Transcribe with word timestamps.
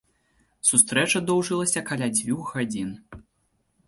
Сустрэча 0.69 1.19
доўжылася 1.29 1.83
каля 1.89 2.07
дзвюх 2.15 2.49
гадзін. 2.57 2.89